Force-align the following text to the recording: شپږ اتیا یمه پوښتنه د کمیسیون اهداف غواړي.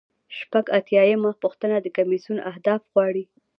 شپږ 0.37 0.65
اتیا 0.77 1.01
یمه 1.11 1.31
پوښتنه 1.43 1.75
د 1.81 1.87
کمیسیون 1.97 2.37
اهداف 2.51 2.81
غواړي. 2.91 3.23